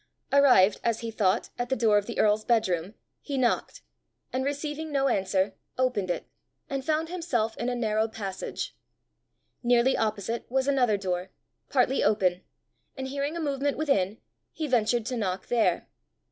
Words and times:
Arrived, 0.33 0.79
as 0.83 1.01
he 1.01 1.11
thought, 1.11 1.51
at 1.59 1.69
the 1.69 1.75
door 1.75 1.95
of 1.99 2.07
the 2.07 2.17
earl's 2.17 2.43
bedroom, 2.43 2.95
he 3.21 3.37
knocked, 3.37 3.83
and 4.33 4.43
receiving 4.43 4.91
no 4.91 5.07
answer, 5.07 5.53
opened 5.77 6.09
it, 6.09 6.25
and 6.67 6.83
found 6.83 7.07
himself 7.09 7.55
in 7.57 7.69
a 7.69 7.75
narrow 7.75 8.07
passage. 8.07 8.75
Nearly 9.61 9.95
opposite 9.95 10.49
was 10.49 10.67
another 10.67 10.97
door, 10.97 11.29
partly 11.69 12.03
open, 12.03 12.41
and 12.97 13.09
hearing 13.09 13.37
a 13.37 13.39
movement 13.39 13.77
within, 13.77 14.17
he 14.51 14.65
ventured 14.65 15.05
to 15.05 15.17
knock 15.17 15.49
there. 15.49 15.87